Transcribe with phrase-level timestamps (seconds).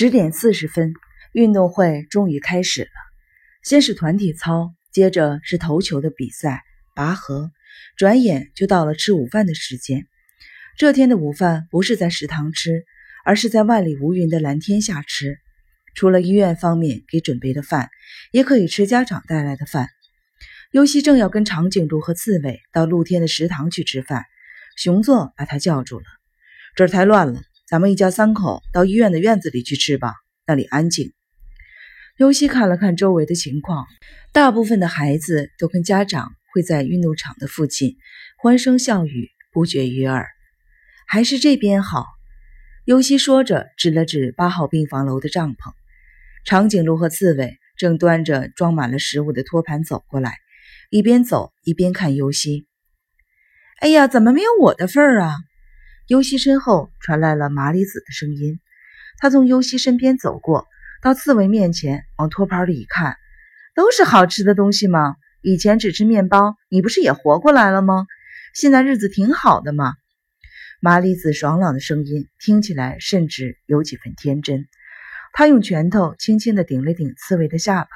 [0.00, 0.94] 十点四十分，
[1.32, 2.90] 运动会终于开始了。
[3.64, 6.62] 先是团体操，接着是投球的比赛、
[6.94, 7.50] 拔河。
[7.96, 10.06] 转眼就到了吃午饭的时间。
[10.76, 12.84] 这天的午饭不是在食堂吃，
[13.24, 15.36] 而是在万里无云的蓝天下吃。
[15.96, 17.90] 除了医院方面给准备的饭，
[18.30, 19.88] 也可以吃家长带来的饭。
[20.70, 24.26] 尤西正要跟长颈鹿和刺猬到露天的食堂去吃饭，
[24.76, 26.04] 熊座把他叫住了
[26.76, 30.14] ：“这儿太乱了。”咱们一家三口到医院的院子里去吃吧，
[30.46, 31.12] 那里安静。
[32.16, 33.84] 尤西看了看周围的情况，
[34.32, 37.98] 大部分的孩子都跟家长会在运动场的附近，
[38.38, 40.28] 欢声笑语不绝于耳。
[41.06, 42.06] 还是这边好。
[42.86, 45.74] 尤西说着，指了指八号病房楼的帐篷。
[46.46, 50.38] 长颈鹿和刺猬正端着装满了食物的托盘走过来，
[50.88, 52.66] 一边走一边看尤西。
[53.80, 55.36] 哎呀，怎么没有我的份儿啊？
[56.08, 58.60] 尤西身后传来了麻里子的声音，
[59.18, 60.66] 他从尤西身边走过，
[61.02, 63.18] 到刺猬面前，往托盘里一看，
[63.74, 65.16] 都是好吃的东西吗？
[65.42, 68.06] 以前只吃面包，你不是也活过来了吗？
[68.54, 69.96] 现在日子挺好的嘛。
[70.80, 74.66] 麻里子爽朗的声音听起来甚至有几分天真。
[75.34, 77.90] 他用拳头轻轻地顶了顶刺猬的下巴。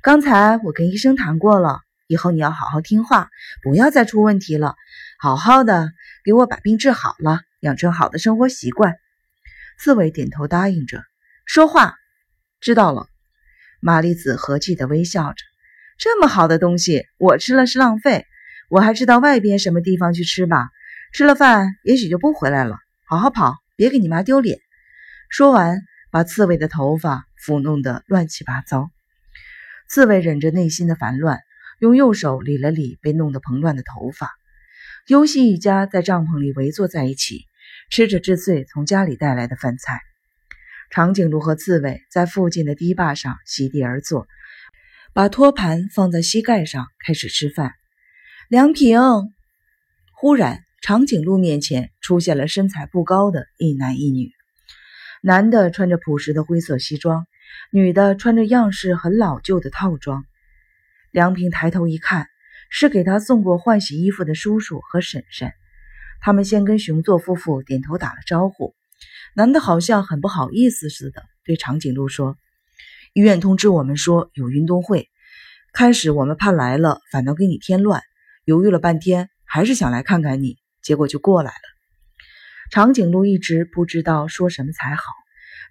[0.00, 3.28] 刚才我跟医生谈过了，以后你要好好听话，
[3.62, 4.76] 不要再出问题了，
[5.24, 5.90] 好好的。
[6.22, 8.96] 给我把病治好了，养成好的生活习惯。
[9.78, 11.02] 刺猬点头答应着，
[11.46, 11.94] 说话。
[12.60, 13.06] 知道了。
[13.80, 15.36] 玛丽子和气的微笑着。
[15.96, 18.26] 这么好的东西，我吃了是浪费。
[18.68, 20.68] 我还知道外边什么地方去吃吧。
[21.14, 22.76] 吃了饭，也许就不回来了。
[23.06, 24.58] 好好跑，别给你妈丢脸。
[25.30, 28.90] 说完，把刺猬的头发抚弄得乱七八糟。
[29.88, 31.40] 刺猬忍着内心的烦乱，
[31.78, 34.30] 用右手理了理被弄得蓬乱的头发。
[35.06, 37.44] 尤西一家在帐篷里围坐在一起，
[37.90, 40.00] 吃着智穗从家里带来的饭菜。
[40.88, 44.26] 长颈鹿和刺猬在附近的堤坝上席地而坐，
[45.12, 47.72] 把托盘放在膝盖上开始吃饭。
[48.48, 48.98] 梁平，
[50.14, 54.30] 忽然，长颈鹿面前出现了身材不高的一男一女。
[55.20, 57.26] 男的穿着朴实的灰色西装，
[57.70, 60.24] 女的穿着样式很老旧的套装。
[61.10, 62.26] 梁平抬头一看。
[62.76, 65.52] 是给他送过换洗衣服的叔叔和婶婶，
[66.20, 68.74] 他们先跟熊座夫妇点头打了招呼。
[69.36, 72.36] 男的好像很不好意思似的，对长颈鹿说
[73.14, 75.08] ：“医院通知我们说有运动会，
[75.72, 78.02] 开始我们怕来了反倒给你添乱，
[78.44, 82.18] 犹豫了半天，还是想来看看你，结果就过来了。”
[82.72, 85.04] 长颈鹿一直不知道说什么才好。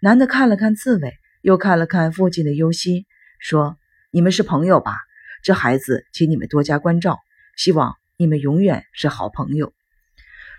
[0.00, 3.06] 男的看了看刺猬，又看了看附近的优西，
[3.40, 3.76] 说
[4.12, 4.94] ：“你们是朋友吧？”
[5.42, 7.18] 这孩子，请你们多加关照，
[7.56, 9.72] 希望你们永远是好朋友。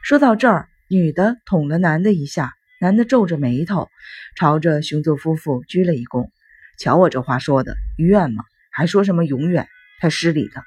[0.01, 2.51] 说到这儿，女的捅了男的一下，
[2.81, 3.88] 男的皱着眉头，
[4.35, 6.29] 朝着熊座夫妇鞠了一躬。
[6.77, 9.69] 瞧我这话说的，医院嘛，还说什么永远，
[10.01, 10.63] 太失礼了。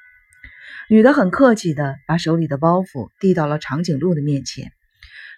[0.89, 4.71] 女的很客气的把手里的包袱递到了长颈鹿的面前，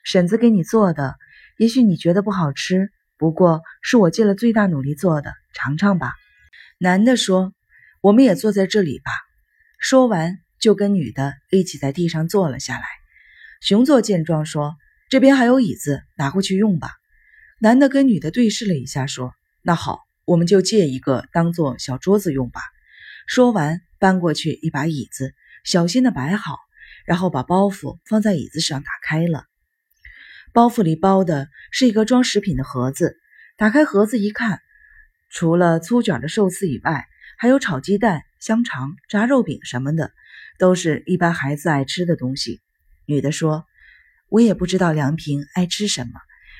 [0.05, 1.17] 婶子给你做的，
[1.57, 6.13] 也许你觉得不好吃，不过是我尽了最大努力做的，尝尝吧。
[6.77, 7.51] 男的说。
[8.01, 9.11] 我们也坐在这里吧。
[9.77, 12.85] 说完，就跟女的一起在地上坐了下来。
[13.61, 14.75] 熊座见状说
[15.09, 16.91] ：“这边还有椅子，拿过去用吧。”
[17.59, 22.61] 男的跟女的对视了一下，说：“那好，我们就借一个当做小桌子用吧。”
[23.27, 25.33] 说完，搬过去一把椅子，
[25.65, 26.55] 小心的摆好，
[27.05, 29.43] 然后把包袱放在椅子上，打开了。
[30.53, 33.17] 包袱里包的是一个装食品的盒子。
[33.57, 34.61] 打开盒子一看，
[35.29, 37.08] 除了粗卷的寿司以外，
[37.41, 40.11] 还有炒鸡蛋、香肠、炸肉饼什么的，
[40.57, 42.59] 都是一般孩子爱吃的东西。
[43.05, 43.65] 女的说
[44.27, 46.19] ：“我也不知道梁平爱吃什么，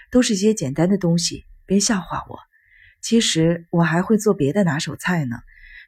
[0.09, 2.39] 都是些简单的东西，别笑话我。
[3.01, 5.41] 其实我还会做别的拿手菜呢。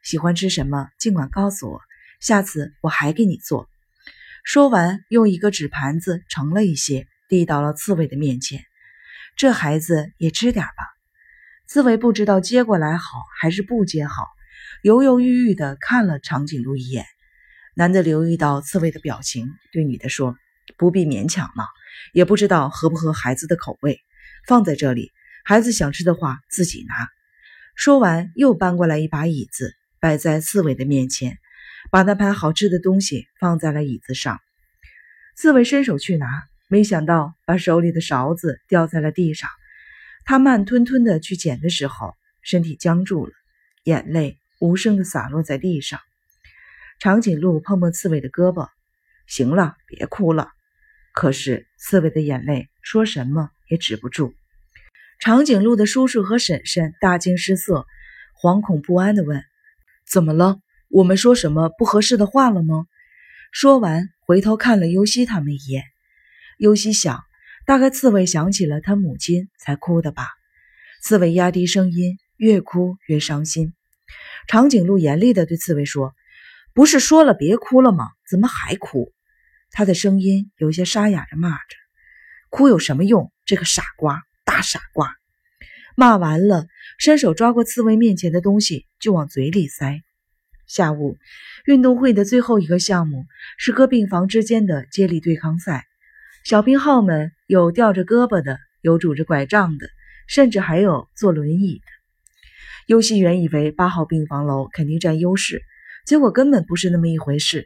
[0.03, 1.79] 喜欢吃什么，尽管告诉我，
[2.19, 3.69] 下次我还给你做。”
[4.44, 8.66] 说完，用一个纸盘子盛了一些，递到了刺猬的面前。
[9.38, 10.84] 这孩子也吃点吧。
[11.66, 14.28] 刺猬不知道接过来好还是不接好。
[14.84, 17.06] 犹犹豫豫地看了长颈鹿一眼，
[17.76, 20.36] 男的留意到刺猬的表情，对女的说
[20.76, 21.68] ：“不必勉强了，
[22.14, 24.00] 也不知道合不合孩子的口味，
[24.48, 25.12] 放在这里，
[25.46, 26.96] 孩子想吃的话自己拿。”
[27.78, 31.38] 说完，又搬过来一把椅子，摆在刺猬的面前，
[31.92, 34.40] 把那盘好吃的东西放在了椅子上。
[35.36, 36.26] 刺猬伸手去拿，
[36.68, 39.48] 没想到把手里的勺子掉在了地上。
[40.26, 43.32] 他慢吞吞地去捡的时候，身体僵住了，
[43.84, 44.40] 眼泪。
[44.61, 45.99] 无声的洒落在地上，
[46.99, 48.69] 长颈鹿碰碰刺猬的胳膊，
[49.25, 50.49] 行了，别哭了。
[51.16, 54.35] 可是刺猬的眼泪说什么也止不住。
[55.19, 57.87] 长颈鹿的叔叔和婶婶大惊失色，
[58.40, 59.43] 惶恐不安地问
[60.08, 60.59] ：“怎么了？
[60.90, 62.85] 我们说什么不合适的话了吗？”
[63.52, 65.85] 说完，回头看了尤西他们一眼。
[66.59, 67.23] 尤西想，
[67.66, 70.28] 大概刺猬想起了他母亲才哭的吧。
[71.02, 73.73] 刺猬压低声音，越哭越伤心。
[74.47, 76.14] 长颈鹿严厉地对刺猬说
[76.73, 78.09] ：“不是说了别哭了吗？
[78.29, 79.11] 怎么还哭？”
[79.72, 81.76] 他的声音有些沙哑着骂着
[82.49, 83.32] ：“哭有什么用？
[83.46, 85.16] 这个傻瓜，大傻瓜！”
[85.96, 86.67] 骂完了，
[86.97, 90.02] 伸手抓过刺猬面前的东西就往嘴里塞。
[90.66, 91.17] 下午，
[91.66, 93.26] 运动会的最后一个项目
[93.58, 95.85] 是各病房之间的接力对抗赛。
[96.44, 99.87] 小病号们有吊着胳膊的，有拄着拐杖的，
[100.28, 102.01] 甚至还有坐轮椅的。
[102.91, 105.61] 尤西原以为八号病房楼肯定占优势，
[106.05, 107.66] 结果根本不是那么一回事。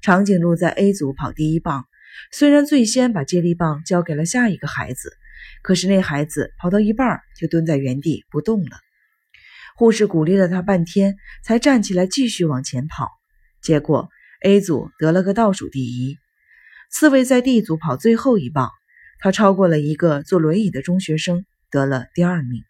[0.00, 1.84] 长颈鹿在 A 组跑第一棒，
[2.32, 5.12] 虽然最先把接力棒交给了下一个孩子，
[5.60, 8.78] 可是那孩子跑到一半就蹲在原地不动了。
[9.76, 13.10] 护士鼓励了他半天，才站起来继续往前跑。
[13.60, 14.08] 结果
[14.44, 16.16] A 组得了个倒数第一。
[16.90, 18.70] 刺猬在 D 组跑最后一棒，
[19.18, 22.62] 他超过了一个坐轮椅的中学生，得了第二名。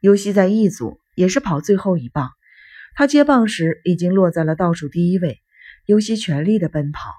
[0.00, 2.30] 尤西在 E 组也是跑最后一棒，
[2.94, 5.38] 他接棒时已经落在了倒数第一位。
[5.84, 7.12] 尤西全力的奔跑，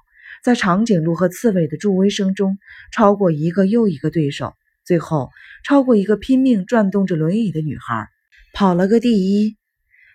[0.44, 2.57] 在长颈鹿和刺猬的助威声中，
[2.92, 5.30] 超过一个又一个对手，最后
[5.63, 8.07] 超过一个拼命转动着轮椅的女孩，
[8.54, 9.57] 跑了个第一。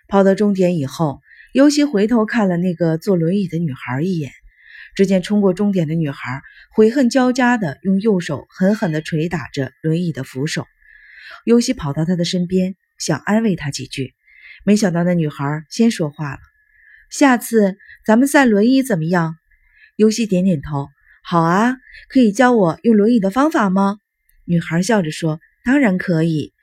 [0.09, 1.21] 跑到终点以后，
[1.53, 4.31] 尤西回头看了那个坐轮椅的女孩一眼。
[4.95, 6.41] 只见冲过终点的女孩
[6.73, 10.65] 悔恨交加的用右手狠狠地捶打着轮椅的扶手。
[11.45, 14.13] 尤西跑到他的身边，想安慰他几句，
[14.63, 16.39] 没想到那女孩先说话了
[17.09, 19.35] ：“下次咱们赛轮椅怎么样？”
[19.95, 20.89] 尤西点点头
[21.23, 21.77] ：“好啊，
[22.09, 23.99] 可以教我用轮椅的方法吗？”
[24.45, 26.53] 女孩笑着说：“当然可以。”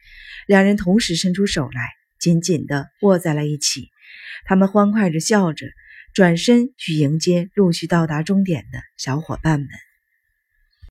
[0.46, 3.88] 两人同时伸出手来，紧紧地握在了一起。
[4.44, 5.66] 他们欢快着笑着。
[6.14, 9.68] 转身去迎接陆续到达终点的小伙伴们。